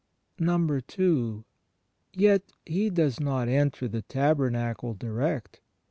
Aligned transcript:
n. 0.39 0.83
Yet 2.11 2.53
He 2.65 2.89
does 2.89 3.19
not 3.19 3.47
enter 3.47 3.87
the 3.87 4.01
Tabernacle 4.01 4.95
direct. 4.95 5.61